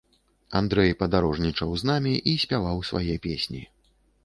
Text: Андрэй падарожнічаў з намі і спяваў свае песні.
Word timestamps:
Андрэй 0.59 0.93
падарожнічаў 1.01 1.77
з 1.83 1.91
намі 1.91 2.15
і 2.33 2.35
спяваў 2.47 2.83
свае 2.91 3.21
песні. 3.29 3.65